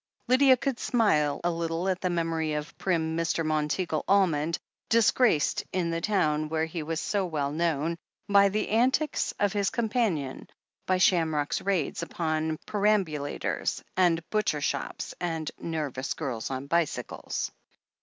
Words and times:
Lydia 0.27 0.57
could 0.57 0.79
smile 0.79 1.39
a 1.43 1.51
little 1.51 1.87
at 1.87 2.01
the 2.01 2.09
memory 2.09 2.53
of 2.53 2.75
prim 2.79 3.15
Mr. 3.15 3.45
Monteagle 3.45 4.03
Almond, 4.07 4.57
disgraced 4.89 5.63
in 5.71 5.91
the 5.91 6.01
town 6.01 6.49
where 6.49 6.65
he 6.65 6.81
was 6.81 6.99
so 6.99 7.23
well 7.27 7.51
known, 7.51 7.95
by 8.27 8.49
the 8.49 8.69
antics 8.69 9.31
of 9.39 9.53
his 9.53 9.69
companion, 9.69 10.49
by 10.87 10.97
Shamrock's 10.97 11.61
raids 11.61 12.01
upon 12.01 12.57
perambulators, 12.65 13.83
and 13.95 14.27
butchers' 14.31 14.63
shops 14.63 15.13
and 15.19 15.51
nervous 15.59 16.15
girls 16.15 16.49
on 16.49 16.65
bicycles. 16.65 17.51